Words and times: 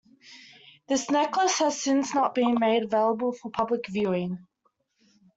This 0.87 1.11
necklace 1.11 1.59
has 1.59 1.79
since 1.79 2.15
not 2.15 2.33
been 2.33 2.55
made 2.59 2.81
available 2.85 3.33
for 3.33 3.51
public 3.51 3.85
viewing. 3.87 4.47